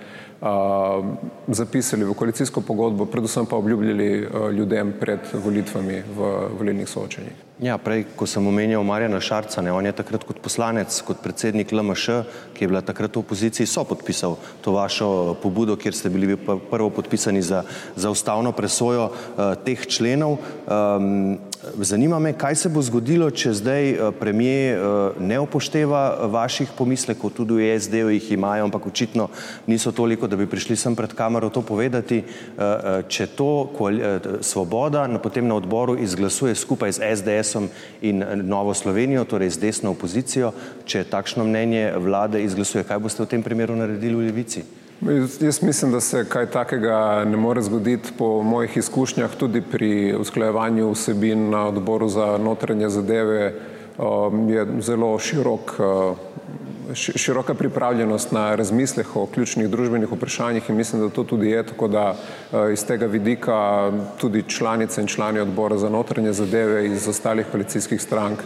zapisali 1.47 2.03
v 2.03 2.13
koalicijsko 2.13 2.61
pogodbo, 2.61 3.05
predvsem 3.05 3.45
pa 3.45 3.55
obljubljali 3.55 4.27
ljudem 4.57 4.93
pred 4.99 5.19
volitvami 5.33 6.03
v 6.15 6.31
volilnih 6.59 6.89
soočenjih. 6.89 7.53
Ja, 7.63 7.77
prej, 7.77 8.03
ko 8.19 8.27
sem 8.27 8.43
omenjal 8.47 8.83
Marjana 8.83 9.21
Šarca, 9.23 9.61
ne, 9.63 9.71
on 9.71 9.85
je 9.85 9.93
takrat 9.95 10.25
kot 10.27 10.41
poslanec, 10.43 10.91
kot 11.07 11.21
predsednik 11.23 11.71
LMŠ, 11.71 12.17
ki 12.57 12.65
je 12.65 12.67
bila 12.67 12.81
takrat 12.83 13.15
v 13.15 13.21
opoziciji, 13.23 13.69
so 13.69 13.85
podpisal 13.87 14.35
to 14.65 14.73
vašo 14.75 15.37
pobudo, 15.39 15.77
kjer 15.79 15.95
ste 15.95 16.11
bili 16.11 16.35
prvo 16.35 16.89
podpisani 16.89 17.41
za, 17.41 17.63
za 17.95 18.11
ustavno 18.11 18.51
presojo 18.51 19.05
uh, 19.13 19.53
teh 19.63 19.87
členov. 19.87 20.41
Um, 20.67 21.39
Zanima 21.77 22.19
me, 22.19 22.33
kaj 22.33 22.55
se 22.55 22.69
bo 22.69 22.81
zgodilo, 22.83 23.29
če 23.31 23.53
zdaj 23.55 23.89
eh, 23.89 23.99
premije 24.19 24.73
eh, 24.75 25.19
ne 25.23 25.37
upošteva 25.39 26.01
eh, 26.09 26.27
vaših 26.33 26.73
pomislekov, 26.77 27.31
tudi 27.37 27.55
v 27.55 27.69
ESD-u 27.71 28.11
jih 28.11 28.31
imajo, 28.35 28.65
ampak 28.67 28.87
očitno 28.87 29.29
niso 29.67 29.91
toliko, 29.95 30.27
da 30.27 30.35
bi 30.35 30.49
prišli 30.49 30.75
sem 30.75 30.95
pred 30.95 31.13
kamero 31.15 31.49
to 31.49 31.61
povedati. 31.61 32.23
Če 33.07 33.27
to 33.37 33.71
svoboda 34.41 35.07
potem 35.23 35.47
na 35.47 35.55
odboru 35.55 35.95
izglasuje 35.97 36.55
skupaj 36.55 36.91
z 36.99 37.15
SDS-om 37.15 37.69
in 38.01 38.23
Novo 38.43 38.73
Slovenijo, 38.73 39.23
torej 39.25 39.55
z 39.55 39.63
desno 39.63 39.95
opozicijo, 39.95 40.51
če 40.85 41.07
takšno 41.07 41.47
mnenje 41.47 41.93
vlade 41.97 42.43
izglasuje, 42.43 42.83
kaj 42.83 42.99
boste 42.99 43.23
v 43.23 43.31
tem 43.31 43.43
primeru 43.43 43.75
naredili 43.79 44.15
v 44.19 44.31
Levici? 44.31 44.82
Jaz 45.39 45.61
mislim, 45.63 45.91
da 45.91 45.99
se 45.99 46.25
kaj 46.29 46.45
takega 46.45 47.25
ne 47.25 47.37
more 47.37 47.61
zgoditi 47.61 48.09
po 48.17 48.43
mojih 48.43 48.77
izkušnjah 48.77 49.35
tudi 49.35 49.61
pri 49.61 50.15
usklajevanju 50.15 50.91
vsebin 50.91 51.49
na 51.49 51.67
odboru 51.67 52.07
za 52.09 52.37
notranje 52.37 52.89
zadeve. 52.89 53.53
Um, 53.97 54.49
je 54.49 54.67
zelo 54.79 55.19
širok, 55.19 55.75
uh, 55.79 56.17
široka 56.93 57.53
pripravljenost 57.53 58.31
na 58.31 58.55
razmisleh 58.55 59.15
o 59.15 59.25
ključnih 59.25 59.69
družbenih 59.69 60.11
vprašanjih 60.11 60.69
in 60.69 60.75
mislim, 60.75 61.01
da 61.01 61.09
to 61.09 61.23
tudi 61.23 61.49
je, 61.49 61.63
tako 61.63 61.87
da 61.87 62.09
uh, 62.11 62.73
iz 62.73 62.85
tega 62.85 63.05
vidika 63.05 63.91
tudi 64.17 64.43
članice 64.47 65.01
in 65.01 65.07
člani 65.07 65.39
odbora 65.39 65.77
za 65.77 65.89
notranje 65.89 66.33
zadeve 66.33 66.85
iz 66.85 67.07
ostalih 67.07 67.45
koalicijskih 67.51 68.01
strank 68.01 68.39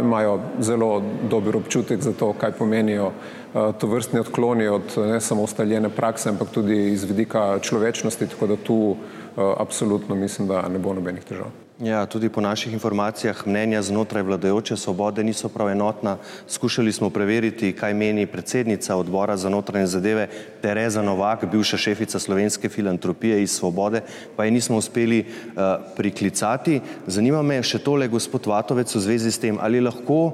imajo 0.00 0.40
zelo 0.60 1.02
dober 1.30 1.56
občutek 1.56 2.00
za 2.00 2.12
to, 2.12 2.32
kaj 2.32 2.52
pomenijo 2.52 3.12
to 3.52 3.86
vrstni 3.86 4.20
odkloni 4.20 4.68
od 4.68 4.82
ne 4.96 5.20
samo 5.20 5.42
ustaljene 5.42 5.88
prakse, 5.88 6.28
ampak 6.28 6.48
tudi 6.48 6.92
iz 6.92 7.04
vidika 7.04 7.58
človečnosti, 7.58 8.26
tako 8.26 8.46
da 8.46 8.56
tu 8.56 8.96
absolutno 9.36 10.14
mislim, 10.14 10.48
da 10.48 10.68
ne 10.68 10.78
bo 10.78 10.94
nobenih 10.94 11.24
težav. 11.24 11.65
Ja, 11.76 12.06
tudi 12.06 12.28
po 12.32 12.40
naših 12.40 12.72
informacijah 12.72 13.46
mnenja 13.46 13.82
znotraj 13.82 14.22
vladajoče 14.22 14.76
svobode 14.76 15.24
niso 15.24 15.48
prav 15.48 15.68
enotna. 15.68 16.16
Skušali 16.48 16.92
smo 16.92 17.10
preveriti, 17.10 17.72
kaj 17.72 17.94
meni 17.94 18.26
predsednica 18.26 18.96
odbora 18.96 19.36
za 19.36 19.50
notranje 19.52 19.86
zadeve 19.86 20.28
Tereza 20.62 21.02
Novak, 21.02 21.44
bivša 21.44 21.76
šefica 21.76 22.18
slovenske 22.18 22.68
filantropije 22.68 23.42
iz 23.42 23.50
svobode, 23.50 24.00
pa 24.36 24.44
je 24.44 24.50
nismo 24.50 24.76
uspeli 24.76 25.20
uh, 25.20 25.62
priklicati. 25.96 26.80
Zanima 27.06 27.42
me 27.42 27.60
še 27.62 27.78
tole, 27.78 28.08
gospod 28.08 28.46
Vatovec, 28.46 28.94
v 28.94 29.00
zvezi 29.00 29.30
s 29.30 29.38
tem, 29.38 29.58
ali 29.60 29.84
lahko 29.84 30.32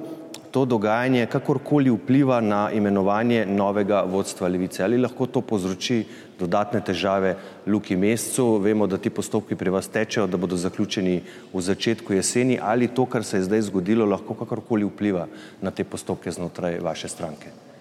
to 0.53 0.65
dogajanje 0.65 1.27
kakorkoli 1.27 1.91
vpliva 1.91 2.41
na 2.41 2.71
imenovanje 2.73 3.47
novega 3.47 4.03
vodstva 4.09 4.49
levice? 4.49 4.85
Ali 4.85 5.01
lahko 5.01 5.27
to 5.27 5.41
povzroči 5.41 6.05
dodatne 6.39 6.83
težave 6.85 7.35
Luki 7.67 7.97
Mescu? 7.97 8.59
Vemo, 8.61 8.87
da 8.87 8.99
ti 8.99 9.11
postopki 9.11 9.57
pri 9.57 9.73
vas 9.73 9.89
tečejo, 9.89 10.27
da 10.29 10.37
bodo 10.37 10.57
zaključeni 10.57 11.19
v 11.53 11.61
začetku 11.61 12.13
jeseni. 12.13 12.61
Ali 12.63 12.93
to, 12.93 13.07
kar 13.07 13.25
se 13.25 13.41
je 13.41 13.49
zdaj 13.49 13.69
zgodilo, 13.73 14.07
lahko 14.07 14.37
kakorkoli 14.37 14.85
vpliva 14.85 15.27
na 15.63 15.71
te 15.71 15.85
postopke 15.85 16.31
znotraj 16.31 16.81
vaše 16.85 17.09
stranke? 17.09 17.72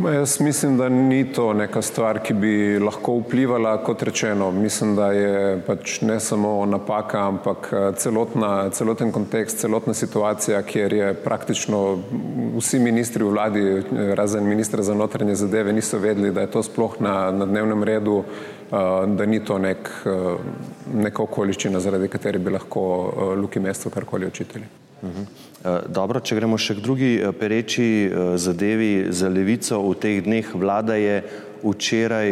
Ma 0.00 0.10
jaz 0.10 0.40
mislim, 0.40 0.76
da 0.76 0.88
ni 0.88 1.32
to 1.32 1.52
neka 1.52 1.82
stvar, 1.82 2.22
ki 2.24 2.34
bi 2.34 2.78
lahko 2.80 3.18
vplivala, 3.18 3.74
kot 3.84 4.02
rečeno. 4.02 4.50
Mislim, 4.50 4.94
da 4.96 5.10
je 5.12 5.58
pač 5.66 5.98
ne 6.00 6.16
samo 6.20 6.54
napaka, 6.66 7.20
ampak 7.28 7.68
eh, 7.72 7.90
celotna, 8.00 8.70
celoten 8.70 9.12
kontekst, 9.12 9.60
celotna 9.60 9.94
situacija, 9.94 10.62
kjer 10.62 10.92
je 10.92 11.12
praktično 11.14 11.98
vsi 12.56 12.80
ministri 12.80 13.24
v 13.24 13.28
vladi, 13.28 13.60
eh, 13.60 14.14
razen 14.16 14.48
ministra 14.48 14.82
za 14.82 14.94
notranje 14.94 15.34
zadeve, 15.34 15.72
niso 15.72 15.98
vedeli, 15.98 16.32
da 16.32 16.48
je 16.48 16.54
to 16.56 16.62
sploh 16.62 16.96
na, 17.00 17.30
na 17.30 17.46
dnevnem 17.46 17.84
redu, 17.84 18.22
eh, 18.24 18.76
da 19.06 19.26
ni 19.26 19.44
to 19.44 19.58
nek, 19.58 19.90
neka 20.94 21.22
okoliščina, 21.28 21.80
zaradi 21.80 22.08
katere 22.08 22.38
bi 22.38 22.56
lahko 22.56 22.86
Luki 23.36 23.60
mesto 23.60 23.90
karkoli 23.90 24.32
očitali. 24.32 24.89
Eh, 25.00 25.80
dobro, 25.88 26.20
če 26.20 26.36
gremo 26.36 26.58
še 26.60 26.76
k 26.76 26.84
drugi 26.84 27.10
eh, 27.16 27.32
pereči 27.32 27.88
eh, 28.04 28.24
zadevi. 28.36 29.08
Za 29.12 29.28
levico, 29.32 29.80
v 29.88 29.96
teh 30.00 30.20
dneh 30.24 30.54
vlada 30.54 30.96
je 31.00 31.20
včeraj 31.60 32.28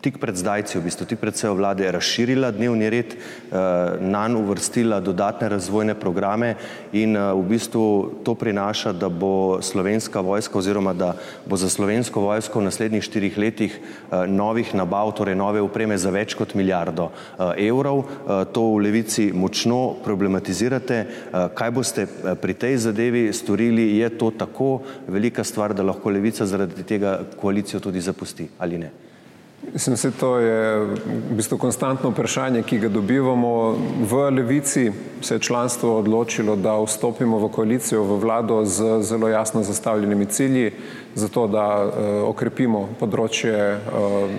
tik 0.00 0.18
pred 0.20 0.36
zdajci, 0.36 0.78
v 0.78 0.86
bistvu 0.86 1.06
tik 1.08 1.20
pred 1.20 1.36
sejo 1.36 1.56
vlade 1.56 1.88
razširila 1.90 2.52
dnevni 2.54 2.90
red, 2.90 3.16
eh, 3.16 3.56
nan 4.00 4.36
uvrstila 4.36 5.00
dodatne 5.00 5.48
razvojne 5.48 5.94
programe 5.94 6.54
in 6.92 7.16
eh, 7.16 7.32
v 7.32 7.42
bistvu 7.48 8.22
to 8.24 8.34
prinaša, 8.34 8.92
da 8.92 9.08
bo 9.08 9.58
slovenska 9.62 10.20
vojska 10.20 10.58
oziroma 10.58 10.92
da 10.92 11.14
bo 11.46 11.56
za 11.56 11.68
slovensko 11.68 12.20
vojsko 12.20 12.60
v 12.60 12.68
naslednjih 12.68 13.02
štirih 13.02 13.38
letih 13.38 13.72
eh, 13.74 14.26
novih 14.26 14.74
nabav, 14.74 15.12
torej 15.16 15.34
nove 15.34 15.60
upreme 15.60 15.98
za 15.98 16.10
več 16.10 16.34
kot 16.36 16.54
milijardo 16.54 17.10
evrov. 17.56 18.04
To 18.52 18.62
v 18.74 18.82
Levici 18.82 19.30
močno 19.32 19.96
problematizirate. 20.04 20.98
Kaj 21.54 21.70
boste 21.70 22.06
pri 22.40 22.54
tej 22.54 22.76
zadevi 22.88 23.32
storili? 23.32 23.96
Je 23.98 24.08
to 24.18 24.30
tako 24.30 24.82
velika 25.08 25.44
stvar, 25.44 25.74
da 25.74 25.86
lahko 25.86 26.10
Levica 26.10 26.46
zaradi 26.46 26.84
tega 26.86 27.20
koalicijo 27.40 27.80
tudi 27.80 28.00
zapusti 28.00 28.48
ali 28.58 28.78
ne? 28.78 29.05
Mislim, 29.72 29.96
da 29.96 30.10
to 30.10 30.38
je 30.38 30.78
v 30.84 31.34
bistvu 31.36 31.58
konstantno 31.58 32.10
vprašanje, 32.10 32.62
ki 32.62 32.78
ga 32.78 32.88
dobivamo. 32.88 33.76
V 34.08 34.30
levici 34.30 34.92
se 35.20 35.34
je 35.34 35.40
članstvo 35.40 35.98
odločilo, 35.98 36.56
da 36.56 36.76
vstopimo 36.80 37.38
v 37.38 37.48
koalicijo, 37.48 38.02
v 38.04 38.18
vlado 38.20 38.64
z 38.64 39.02
zelo 39.02 39.28
jasno 39.28 39.62
zastavljenimi 39.62 40.26
cilji, 40.26 40.72
zato 41.16 41.46
da 41.50 41.66
uh, 41.82 41.90
okrepimo 42.28 42.84
področje 43.00 43.56
uh, 43.56 44.30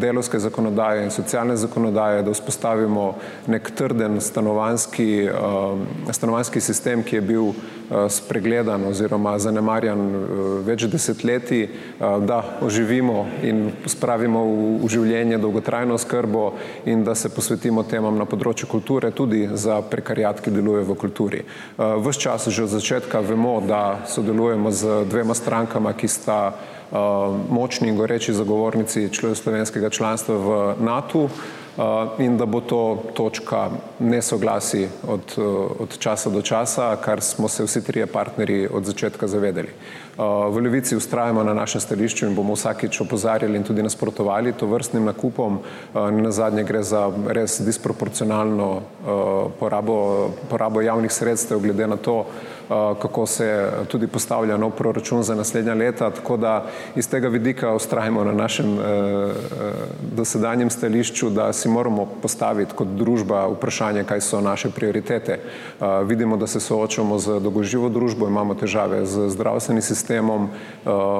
delovske 0.00 0.38
zakonodaje 0.42 1.06
in 1.06 1.10
socialne 1.14 1.56
zakonodaje, 1.56 2.22
da 2.22 2.34
vzpostavimo 2.36 3.06
nek 3.50 3.72
trden 3.76 4.20
stanovanski, 4.20 5.26
uh, 5.26 6.12
stanovanski 6.12 6.60
sistem, 6.60 7.02
ki 7.02 7.18
je 7.18 7.24
bil 7.32 7.50
uh, 7.50 8.06
spregledan 8.12 8.86
oziroma 8.86 9.36
zanemarjan 9.42 10.06
uh, 10.12 10.46
več 10.66 10.86
desetletij, 10.92 11.66
uh, 11.66 12.18
da 12.22 12.42
oživimo 12.62 13.24
in 13.42 13.70
spravimo 13.88 14.46
v 14.46 14.86
v 14.86 14.90
življenje, 14.90 15.38
dolgotrajno 15.42 15.98
skrbo 15.98 16.44
in 16.86 17.04
da 17.04 17.14
se 17.14 17.30
posvetimo 17.34 17.82
temam 17.88 18.16
na 18.18 18.26
področju 18.28 18.68
kulture, 18.70 19.10
tudi 19.10 19.46
za 19.54 19.80
prekarijat, 19.82 20.40
ki 20.44 20.54
deluje 20.54 20.84
v 20.86 20.96
kulturi. 20.98 21.42
Eh, 21.42 21.96
ves 22.04 22.18
čas 22.18 22.48
že 22.48 22.64
od 22.64 22.70
začetka 22.70 23.20
vemo, 23.20 23.60
da 23.66 24.06
sodelujemo 24.06 24.70
z 24.70 25.04
dvema 25.10 25.34
strankama, 25.34 25.92
ki 25.92 26.08
sta 26.08 26.25
eh, 26.32 26.96
močni 27.50 27.88
in 27.88 27.96
goreči 27.96 28.32
zagovornici 28.32 29.08
slovenskega 29.34 29.90
članstva 29.90 30.34
v 30.36 30.74
NATO. 30.80 31.28
Eh, 31.76 32.24
in 32.24 32.36
da 32.36 32.46
bo 32.46 32.60
to 32.60 33.02
točka 33.14 33.70
nesoglasi 33.98 34.88
od, 35.08 35.34
eh, 35.38 35.42
od 35.78 35.98
časa 35.98 36.30
do 36.30 36.42
časa, 36.42 36.96
kar 36.96 37.20
smo 37.20 37.48
se 37.48 37.64
vsi 37.64 37.84
trije 37.84 38.06
partnerji 38.06 38.68
od 38.72 38.84
začetka 38.84 39.26
zavedali. 39.26 39.68
Eh, 39.68 40.22
v 40.50 40.56
Levici 40.56 40.96
ustrajamo 40.96 41.42
na 41.44 41.54
našem 41.54 41.80
stališču 41.80 42.26
in 42.26 42.34
bomo 42.34 42.54
vsakič 42.54 43.00
opozarjali 43.00 43.56
in 43.56 43.64
tudi 43.64 43.82
nasprotovali 43.82 44.52
to 44.52 44.66
vrstnim 44.66 45.04
nakupom. 45.04 45.58
Na 45.94 46.30
zadnje 46.30 46.64
gre 46.64 46.82
za 46.82 47.12
res 47.28 47.60
disproporcionalno 47.60 48.80
porabo, 49.60 50.30
porabo 50.50 50.80
javnih 50.80 51.12
sredstev 51.12 51.60
glede 51.60 51.86
na 51.86 51.96
to, 51.96 52.24
kako 52.68 53.26
se 53.26 53.70
tudi 53.88 54.06
postavlja 54.06 54.56
nov 54.56 54.70
proračun 54.70 55.22
za 55.22 55.34
naslednja 55.34 55.74
leta, 55.74 56.10
tako 56.10 56.36
da 56.36 56.64
iz 56.96 57.08
tega 57.10 57.28
vidika 57.28 57.74
ustrajamo 57.74 58.24
na 58.24 58.32
našem 58.32 58.78
dosedanjem 60.00 60.70
stališču, 60.70 61.30
da 61.30 61.52
si 61.52 61.68
moramo 61.68 62.06
postaviti 62.22 62.74
kot 62.74 62.88
družba 62.88 63.46
vprašanje, 63.46 64.04
kaj 64.04 64.20
so 64.20 64.40
naše 64.40 64.70
prioritete. 64.70 65.38
Vidimo, 66.04 66.36
da 66.36 66.46
se 66.46 66.60
soočamo 66.60 67.18
z 67.18 67.40
dolgoživo 67.40 67.88
družbo, 67.88 68.28
imamo 68.28 68.54
težave 68.54 69.06
z 69.06 69.28
zdravstvenim 69.28 69.82
sistemom, 69.82 70.48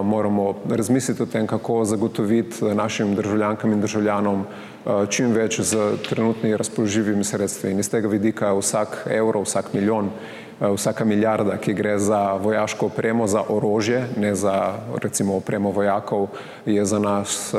moramo 0.05 0.55
razmisliti 0.71 1.23
o 1.23 1.27
tem, 1.27 1.47
kako 1.47 1.85
zagotoviti 1.85 2.65
našim 2.75 3.15
državljankam 3.15 3.73
in 3.73 3.81
državljanom 3.81 4.45
čim 5.11 5.33
več 5.35 5.61
z 5.61 5.97
trenutnimi 6.09 6.57
razpoložljivimi 6.57 7.25
sredstvi. 7.25 7.73
In 7.75 7.83
iz 7.83 7.91
tega 7.91 8.09
vidika 8.09 8.53
vsak 8.55 9.01
evro, 9.11 9.43
vsak 9.43 9.73
milijon 9.75 10.13
Eh, 10.61 10.73
vsaka 10.73 11.05
milijarda, 11.05 11.59
ki 11.61 11.75
gre 11.75 11.99
za 11.99 12.33
vojaško 12.41 12.87
opremo, 12.87 13.27
za 13.27 13.43
orožje, 13.49 14.07
ne 14.17 14.35
za 14.35 14.73
recimo 15.03 15.37
opremo 15.37 15.71
vojakov, 15.71 16.29
je 16.67 16.85
za 16.85 16.99
nas 16.99 17.55
eh, 17.55 17.59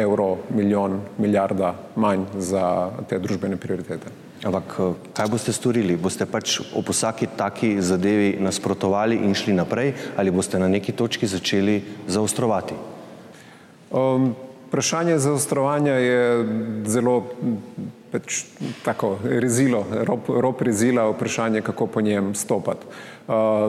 evro, 0.00 0.36
milijon, 0.50 1.00
milijarda 1.18 1.74
manj 1.96 2.24
za 2.38 2.90
te 3.08 3.18
družbene 3.18 3.56
prioritete. 3.56 4.08
Ampak 4.44 4.78
eh, 4.78 4.94
kaj 5.12 5.28
boste 5.28 5.52
storili? 5.52 5.96
Boste 5.96 6.24
pač 6.26 6.56
ob 6.72 6.88
vsaki 6.88 7.28
taki 7.36 7.74
zadevi 7.82 8.38
nasprotovali 8.40 9.20
in 9.20 9.34
šli 9.34 9.52
naprej 9.52 9.92
ali 10.16 10.32
boste 10.32 10.58
na 10.58 10.72
neki 10.72 10.96
točki 10.96 11.26
začeli 11.26 11.82
zaostrovati? 12.08 12.74
Um, 13.92 14.32
vprašanje 14.68 15.18
zaostrovanja 15.18 15.92
je 15.92 16.46
zelo 16.86 17.22
pač 18.12 18.44
tako 18.84 19.16
rezilo, 19.24 19.84
rob, 20.06 20.28
rob 20.28 20.62
rezila, 20.62 21.08
vprašanje, 21.10 21.60
kako 21.60 21.86
po 21.86 22.00
njem 22.00 22.34
stopati. 22.34 22.86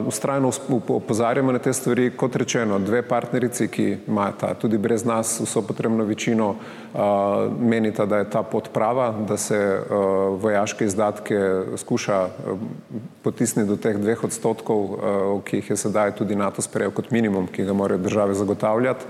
Ustrajno 0.06 0.52
opozarjamo 0.88 1.52
na 1.52 1.60
te 1.60 1.74
stvari, 1.74 2.12
kot 2.18 2.36
rečeno, 2.36 2.78
dve 2.80 3.02
partnerici, 3.02 3.68
ki 3.68 3.88
imata 4.08 4.54
tudi 4.54 4.78
brez 4.78 5.06
nas 5.06 5.40
vso 5.42 5.62
potrebno 5.66 6.06
večino, 6.06 6.56
menita, 7.60 8.06
da 8.06 8.22
je 8.22 8.30
ta 8.30 8.44
pot 8.44 8.70
prava, 8.74 9.10
da 9.28 9.38
se 9.38 9.82
vojaške 10.40 10.86
izdatke 10.86 11.40
skuša 11.78 12.28
potisniti 13.24 13.70
do 13.70 13.76
teh 13.82 13.98
dveh 13.98 14.24
odstotkov, 14.24 14.94
ki 15.46 15.64
jih 15.64 15.74
je 15.74 15.78
sedaj 15.88 16.14
tudi 16.22 16.38
NATO 16.38 16.62
sprejel 16.62 16.94
kot 16.94 17.12
minimum, 17.12 17.50
ki 17.50 17.66
ga 17.66 17.74
morajo 17.74 18.06
države 18.06 18.38
zagotavljati 18.38 19.06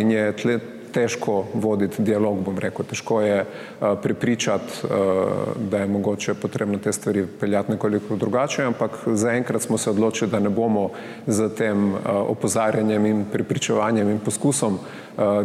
in 0.00 0.10
je 0.10 0.32
tle 0.36 0.58
težko 0.98 1.44
voditi 1.54 2.02
dialog, 2.02 2.42
bom 2.42 2.58
rekel, 2.58 2.86
težko 2.90 3.20
je 3.22 3.38
prepričati, 4.02 4.90
da 5.70 5.82
je 5.82 5.86
mogoče 5.86 6.34
potrebno 6.34 6.78
te 6.82 6.92
stvari 6.92 7.26
peljati 7.40 7.72
nekoliko 7.72 8.16
drugače, 8.16 8.64
ampak 8.64 8.98
zaenkrat 9.06 9.62
smo 9.62 9.78
se 9.78 9.90
odločili, 9.90 10.30
da 10.30 10.40
ne 10.42 10.50
bomo 10.50 10.88
z 11.26 11.48
tem 11.58 11.92
opozarjanjem 12.04 13.06
in 13.06 13.26
prepričevanjem 13.32 14.10
in 14.10 14.18
poskusom 14.24 14.78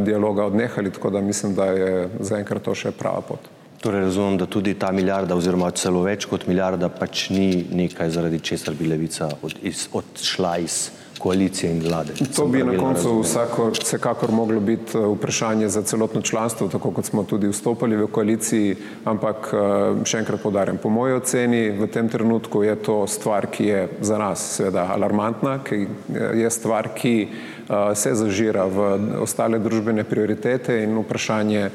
dialoga 0.06 0.46
odnehali, 0.46 0.92
tako 0.92 1.10
da 1.10 1.22
mislim, 1.22 1.56
da 1.56 1.66
je 1.66 2.08
zaenkrat 2.20 2.66
to 2.66 2.76
še 2.76 2.92
prava 2.92 3.22
pot. 3.22 3.52
Torej 3.84 4.06
razumem, 4.08 4.38
da 4.40 4.46
tudi 4.48 4.74
ta 4.80 4.92
milijarda 4.96 5.36
oziroma 5.36 5.68
celo 5.76 6.06
več 6.06 6.26
kot 6.32 6.48
milijarda 6.48 6.88
pač 6.90 7.28
ni 7.36 7.66
nekaj, 7.68 8.14
zaradi 8.16 8.40
česar 8.40 8.78
bi 8.80 8.88
Levica 8.88 9.28
od, 9.44 9.58
iz, 9.62 9.90
odšla 9.92 10.58
iz 10.64 10.78
koalicije 11.24 11.72
in 11.72 11.80
vlade. 11.82 12.14
To 12.36 12.46
bi 12.48 12.64
na 12.64 12.78
koncu 12.78 13.20
vsako, 13.22 13.70
vsekakor 13.70 14.32
moglo 14.32 14.60
biti 14.60 14.98
eh, 14.98 15.06
vprašanje 15.16 15.70
za 15.70 15.82
celotno 15.82 16.22
članstvo, 16.22 16.68
tako 16.68 16.92
kot 16.92 17.06
smo 17.06 17.24
tudi 17.24 17.48
vstopali 17.48 17.96
v 17.96 18.08
koaliciji, 18.08 18.76
ampak 19.06 19.48
eh, 19.54 20.04
še 20.04 20.20
enkrat 20.20 20.44
podarjam, 20.44 20.82
po 20.84 20.92
moji 20.92 21.16
oceni 21.16 21.70
v 21.80 21.88
tem 21.88 22.10
trenutku 22.10 22.64
je 22.64 22.76
to 22.76 22.98
stvar, 23.08 23.48
ki 23.48 23.68
je 23.68 23.88
za 24.02 24.20
nas 24.20 24.44
seveda 24.58 24.90
alarmantna, 24.92 25.58
ki 25.64 25.86
je 26.44 26.52
stvar, 26.52 26.92
ki 26.96 27.16
se 27.96 28.12
zažira 28.16 28.66
v 28.68 28.88
ostale 29.24 29.60
družbene 29.64 30.04
prioritete 30.04 30.82
in 30.84 30.98
vprašanje 31.00 31.70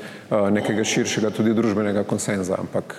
nekega 0.53 0.85
širšega 0.85 1.31
tudi 1.33 1.55
družbenega 1.57 2.05
konsenza, 2.05 2.59
ampak 2.61 2.99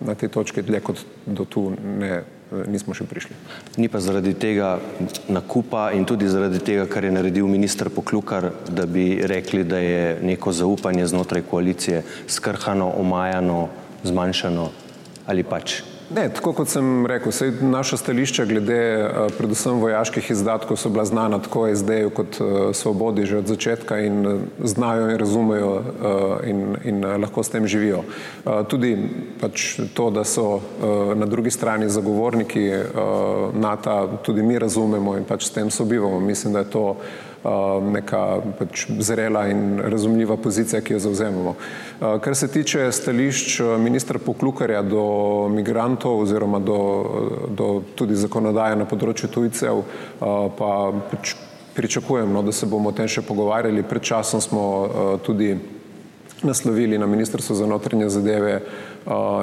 na 0.00 0.16
tej 0.16 0.32
točki 0.32 0.64
dlje 0.64 0.80
kot 0.80 1.04
do 1.26 1.44
tu 1.44 1.68
ne 1.76 2.22
nismo 2.66 2.94
še 2.94 3.04
prišli. 3.04 3.36
Ni 3.78 3.88
pa 3.88 4.00
zaradi 4.00 4.34
tega 4.34 4.78
nakupa 5.28 5.90
in 5.94 6.04
tudi 6.04 6.28
zaradi 6.28 6.58
tega, 6.64 6.86
kar 6.90 7.04
je 7.04 7.12
naredil 7.14 7.46
minister 7.46 7.90
Poklukar, 7.90 8.50
da 8.68 8.86
bi 8.86 9.20
rekli, 9.22 9.64
da 9.64 9.78
je 9.78 10.18
neko 10.22 10.52
zaupanje 10.52 11.06
znotraj 11.06 11.46
koalicije 11.50 12.02
skrhano, 12.28 12.90
omajano, 12.98 13.68
zmanjšano 14.04 14.70
ali 15.30 15.42
pač 15.46 15.82
Ne, 16.10 16.24
tako 16.34 16.50
kot 16.58 16.68
sem 16.68 17.06
rekel, 17.06 17.30
sej 17.30 17.52
naša 17.62 17.96
stališča 18.00 18.44
glede 18.50 18.78
uh, 18.98 19.28
predvsem 19.38 19.78
vojaških 19.78 20.30
izdatkov 20.30 20.76
so 20.76 20.90
bila 20.90 21.04
znana 21.06 21.38
tako 21.38 21.68
SD-ju 21.74 22.10
kot 22.10 22.40
uh, 22.40 22.48
Svobodi 22.74 23.26
že 23.30 23.38
od 23.38 23.46
začetka 23.46 23.98
in 24.02 24.26
uh, 24.26 24.40
znajo 24.58 25.06
in 25.10 25.18
razumejo 25.18 25.70
in, 26.44 26.76
in 26.84 27.04
lahko 27.04 27.42
s 27.42 27.48
tem 27.48 27.66
živijo. 27.66 28.02
Tudi 28.68 28.96
pač 29.40 29.78
to, 29.94 30.10
da 30.10 30.24
so 30.24 30.60
na 31.16 31.26
drugi 31.26 31.50
strani 31.50 31.88
zagovorniki 31.88 32.70
NATO, 33.54 34.18
tudi 34.22 34.42
mi 34.42 34.58
razumemo 34.58 35.16
in 35.16 35.24
pač 35.24 35.46
s 35.46 35.50
tem 35.50 35.70
sobivamo. 35.70 36.20
Mislim, 36.20 36.52
da 36.52 36.58
je 36.58 36.70
to 36.70 36.96
neka 37.92 38.42
pač 38.58 38.84
zrela 38.98 39.46
in 39.48 39.80
razumljiva 39.80 40.36
pozicija, 40.36 40.80
ki 40.80 40.92
jo 40.92 40.98
zauzemamo. 40.98 41.54
Uh, 42.00 42.20
kar 42.20 42.36
se 42.36 42.48
tiče 42.48 42.92
stališč 42.92 43.60
uh, 43.60 43.78
ministra 43.80 44.18
Poklukarja 44.18 44.82
do 44.82 45.48
migrantov 45.48 46.20
oziroma 46.20 46.58
do, 46.58 46.78
do 47.48 47.82
tudi 47.94 48.16
zakonodaje 48.16 48.76
na 48.76 48.84
področju 48.84 49.32
tujcev, 49.32 49.80
uh, 49.80 50.50
pa 50.58 50.92
pač 51.10 51.34
pričakujem, 51.74 52.32
no, 52.32 52.42
da 52.42 52.52
se 52.52 52.66
bomo 52.66 52.90
o 52.90 52.92
tem 52.92 53.08
še 53.08 53.24
pogovarjali. 53.24 53.86
Pred 53.88 54.04
časom 54.04 54.40
smo 54.44 54.62
tudi 55.24 55.54
naslovili 56.42 56.98
na 56.98 57.06
Ministrstvo 57.06 57.54
za 57.56 57.66
notranje 57.66 58.08
zadeve 58.10 58.56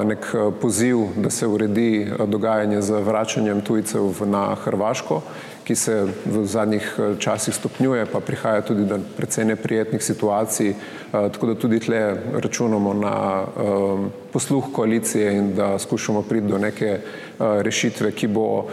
nek 0.04 0.26
poziv, 0.60 1.16
da 1.16 1.30
se 1.30 1.46
uredi 1.46 2.06
dogajanje 2.26 2.82
z 2.82 3.00
vračanjem 3.06 3.62
tujcev 3.64 4.22
na 4.28 4.54
Hrvaško 4.54 5.22
ki 5.68 5.76
se 5.76 6.08
v 6.24 6.46
zadnjih 6.48 6.86
eh, 6.96 7.16
časih 7.20 7.52
stopnjuje, 7.54 8.06
pa 8.08 8.24
prihaja 8.24 8.64
tudi 8.64 8.86
do 8.88 8.96
precej 9.16 9.44
neprijetnih 9.44 10.00
situacij, 10.00 10.70
eh, 10.72 10.76
tako 11.12 11.46
da 11.46 11.54
tudi 11.60 11.80
tle 11.80 12.00
računamo 12.40 12.94
na 12.94 13.44
eh, 13.44 14.08
posluh 14.32 14.72
koalicije 14.72 15.32
in 15.36 15.52
da 15.54 15.78
skušamo 15.78 16.22
priti 16.22 16.48
do 16.48 16.58
neke 16.58 16.98
rešitve, 17.38 18.12
ki 18.12 18.26
bo 18.26 18.64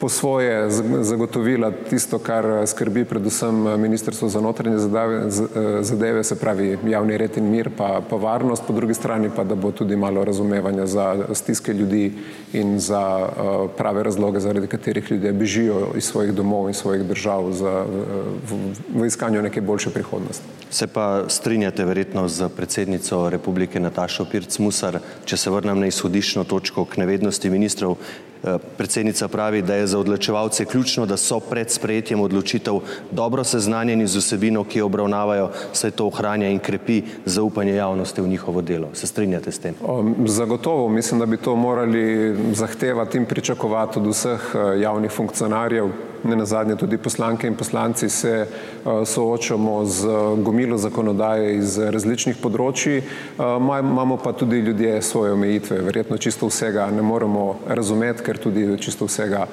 po 0.00 0.08
svoje 0.08 0.70
zagotovila 1.00 1.72
tisto, 1.90 2.18
kar 2.18 2.66
skrbi 2.66 3.04
predvsem 3.04 3.80
Ministrstvo 3.80 4.28
za 4.28 4.40
notranje 4.40 4.78
zadeve, 4.78 5.30
zadeve, 5.82 6.24
se 6.24 6.38
pravi 6.40 6.78
javni 6.88 7.18
red 7.18 7.36
in 7.36 7.50
mir, 7.50 7.70
pa, 7.76 8.00
pa 8.10 8.16
varnost, 8.16 8.64
po 8.66 8.72
drugi 8.72 8.94
strani 8.94 9.30
pa, 9.36 9.44
da 9.44 9.54
bo 9.54 9.72
tudi 9.72 9.96
malo 9.96 10.24
razumevanja 10.24 10.86
za 10.86 11.16
stiske 11.32 11.72
ljudi 11.72 12.12
in 12.52 12.78
za 12.78 13.28
prave 13.76 14.02
razloge, 14.02 14.40
zaradi 14.40 14.66
katerih 14.66 15.10
ljudje 15.10 15.32
bežijo 15.32 15.92
iz 15.96 16.04
svojih 16.04 16.32
domov 16.32 16.68
in 16.68 16.74
svojih 16.74 17.04
držav 17.04 17.52
za, 17.52 17.84
v, 18.50 18.56
v, 18.94 19.06
iskanju 19.06 19.42
neke 19.42 19.60
boljše 19.60 19.90
prihodnosti. 19.90 20.44
Se 20.70 20.86
pa 20.86 21.24
strinjate 21.28 21.84
verjetno 21.84 22.28
z 22.28 22.48
predsednico 22.48 23.28
Republike 23.30 23.80
Natašo 23.80 24.24
Pirc-Musar, 24.32 24.98
če 25.24 25.36
se 25.36 25.50
vrnem 25.50 25.80
na 25.80 25.86
izhodiščno 25.86 26.44
točko 26.44 26.84
k 26.84 26.96
nevednosti 27.04 27.50
ministrov, 27.50 27.96
Eh, 28.39 28.39
predsednica 28.76 29.28
pravi, 29.28 29.62
da 29.62 29.74
je 29.74 29.86
za 29.86 29.98
odločevalce 29.98 30.64
ključno, 30.64 31.06
da 31.06 31.16
so 31.16 31.40
pred 31.40 31.70
sprejetjem 31.70 32.20
odločitev 32.20 32.80
dobro 33.10 33.44
seznanjeni 33.44 34.06
z 34.06 34.18
vsebino, 34.18 34.64
ki 34.64 34.78
jo 34.78 34.86
obravnavajo, 34.86 35.50
saj 35.72 35.90
to 35.90 36.06
ohranja 36.06 36.48
in 36.48 36.58
krepi 36.58 37.02
zaupanje 37.24 37.74
javnosti 37.74 38.22
v 38.22 38.28
njihovo 38.28 38.62
delo. 38.62 38.88
Se 38.92 39.06
strinjate 39.06 39.52
s 39.52 39.58
tem? 39.58 39.74
Zagotovo 40.26 40.88
mislim, 40.88 41.20
da 41.20 41.26
bi 41.26 41.36
to 41.36 41.56
morali 41.56 42.36
zahtevati 42.52 43.18
in 43.18 43.26
pričakovati 43.26 43.98
od 43.98 44.06
vseh 44.06 44.54
eh, 44.54 44.80
javnih 44.80 45.10
funkcionarjev, 45.10 45.90
ne 46.24 46.36
na 46.36 46.44
zadnje 46.44 46.76
tudi 46.76 46.98
poslanke 46.98 47.46
in 47.46 47.54
poslanci 47.54 48.08
se 48.08 48.46
uh, 48.46 49.06
soočamo 49.06 49.84
z 49.84 50.08
gomilo 50.42 50.78
zakonodaje 50.78 51.56
iz 51.56 51.78
različnih 51.78 52.38
področji, 52.40 53.02
imamo 53.38 54.16
pa 54.20 54.32
tudi 54.32 54.60
ljudje 54.64 55.02
svoje 55.02 55.32
omejitve. 55.32 55.80
Verjetno 55.86 56.18
čisto 56.18 56.48
vsega 56.50 56.86
ne 56.90 57.02
moremo 57.02 57.60
razumeti, 57.68 58.24
ker 58.26 58.38
tudi 58.38 58.66
čisto 58.80 59.08
vsega 59.08 59.46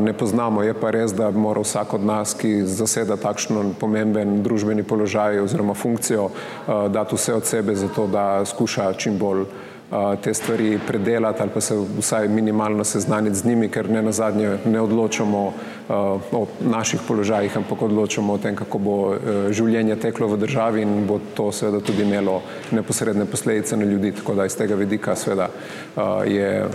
ne 0.00 0.12
poznamo. 0.12 0.62
Je 0.62 0.74
pa 0.74 0.90
res, 0.94 1.14
da 1.16 1.30
mora 1.30 1.62
vsak 1.64 1.94
od 1.98 2.06
nas, 2.06 2.34
ki 2.38 2.64
zaseda 2.66 3.16
takšno 3.20 3.74
pomemben 3.80 4.42
družbeni 4.42 4.82
položaj 4.82 5.40
oziroma 5.44 5.74
funkcijo, 5.74 6.30
dati 6.66 7.18
vse 7.18 7.34
od 7.34 7.46
sebe 7.46 7.76
za 7.76 7.88
to, 7.88 8.06
da 8.06 8.44
skuša 8.44 8.92
čim 8.98 9.18
bolj 9.18 9.46
te 10.22 10.34
stvari 10.34 10.78
predelati 10.86 11.42
ali 11.42 11.50
pa 11.54 11.60
se 11.60 11.74
vsaj 11.98 12.28
minimalno 12.28 12.84
seznaniti 12.84 13.36
z 13.36 13.44
njimi, 13.44 13.68
ker 13.68 13.90
ne 13.90 14.02
na 14.02 14.12
zadnje 14.12 14.58
ne 14.64 14.80
odločamo 14.80 15.52
o 16.32 16.46
naših 16.60 17.00
položajih, 17.08 17.56
ampak 17.56 17.82
odločamo 17.82 18.32
o 18.32 18.38
tem, 18.38 18.56
kako 18.56 18.78
bo 18.78 18.96
življenje 19.50 19.96
teklo 19.96 20.28
v 20.32 20.38
državi 20.40 20.82
in 20.82 21.06
bo 21.06 21.20
to 21.34 21.50
seveda 21.52 21.80
tudi 21.80 22.02
imelo 22.02 22.40
neposredne 22.70 23.26
posledice 23.26 23.76
na 23.76 23.84
ljudi. 23.84 24.12
Tako 24.12 24.34
da 24.34 24.46
iz 24.46 24.56
tega 24.56 24.74
vidika 24.74 25.16
seveda 25.16 25.48
je 26.26 26.66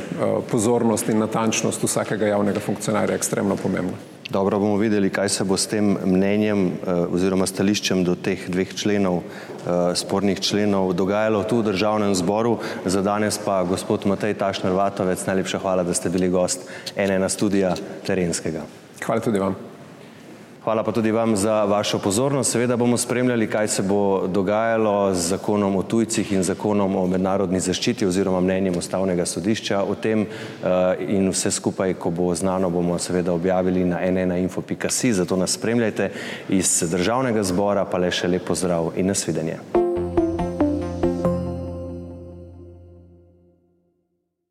pozornost 0.52 1.10
in 1.10 1.20
natančnost 1.20 1.84
vsakega 1.84 2.32
javnega 2.32 2.60
funkcionarja 2.60 3.16
ekstremno 3.16 3.56
pomembna. 3.56 4.19
Dobro 4.30 4.60
bomo 4.60 4.78
videli, 4.78 5.10
kaj 5.10 5.30
se 5.30 5.44
bo 5.44 5.58
s 5.58 5.68
tem 5.68 5.96
mnenjem 6.06 6.66
eh, 6.68 6.92
oziroma 7.10 7.48
stališčem 7.50 8.04
do 8.06 8.14
teh 8.16 8.44
dveh 8.50 8.76
členov, 8.78 9.24
eh, 9.24 9.96
spornih 9.98 10.40
členov, 10.40 10.94
dogajalo 10.94 11.44
tu 11.50 11.62
v 11.62 11.72
državnem 11.72 12.14
zboru. 12.16 12.60
Za 12.86 13.02
danes 13.02 13.40
pa 13.42 13.64
gospod 13.64 14.06
Matej 14.06 14.38
Tašner 14.38 14.78
Vatovec, 14.78 15.26
najlepša 15.26 15.64
hvala, 15.66 15.84
da 15.84 15.98
ste 15.98 16.14
bili 16.14 16.30
gost 16.30 16.70
NN 16.94 17.30
studija 17.30 17.74
terenskega. 18.06 18.68
Hvala 19.02 19.22
tudi 19.22 19.40
vam. 19.40 19.69
Hvala 20.70 20.84
pa 20.84 20.92
tudi 20.92 21.12
vam 21.12 21.36
za 21.36 21.64
vašo 21.64 22.00
pozornost. 22.00 22.52
Seveda 22.52 22.76
bomo 22.78 22.98
spremljali, 22.98 23.48
kaj 23.48 23.68
se 23.68 23.82
bo 23.82 24.28
dogajalo 24.28 25.14
z 25.14 25.18
zakonom 25.18 25.76
o 25.76 25.84
tujcih 25.84 26.32
in 26.32 26.44
zakonom 26.44 26.96
o 26.96 27.08
mednarodni 27.08 27.60
zaščiti 27.60 28.06
oziroma 28.06 28.40
mnenjem 28.40 28.78
ustavnega 28.78 29.26
sodišča 29.26 29.82
o 29.82 29.96
tem 29.96 30.22
eh, 30.22 31.02
in 31.08 31.32
vse 31.34 31.52
skupaj, 31.52 31.94
ko 31.98 32.14
bo 32.14 32.30
znano, 32.36 32.70
bomo 32.70 33.00
seveda 33.02 33.34
objavili 33.34 33.86
na 33.86 34.06
nnainfo.si, 34.06 35.14
zato 35.14 35.36
nas 35.36 35.58
spremljajte 35.58 36.12
iz 36.50 36.84
državnega 36.92 37.44
zbora, 37.44 37.90
pa 37.90 37.98
le 37.98 38.14
še 38.14 38.30
lep 38.30 38.46
pozdrav 38.46 38.94
in 38.96 39.10
nasvidenje. 39.10 39.89